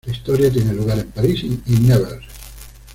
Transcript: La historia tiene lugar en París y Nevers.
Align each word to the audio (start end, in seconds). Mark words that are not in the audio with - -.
La 0.07 0.13
historia 0.13 0.51
tiene 0.51 0.73
lugar 0.73 0.97
en 0.97 1.11
París 1.11 1.43
y 1.43 1.73
Nevers. 1.73 2.25